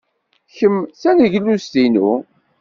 Kemm 0.57 0.77
d 0.85 0.89
taneglust-inu. 1.01 2.11